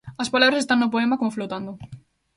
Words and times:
As 0.21 0.31
palabras 0.33 0.61
están 0.63 0.77
no 0.81 0.91
poema 0.93 1.19
como 1.19 1.35
flotando. 1.37 1.71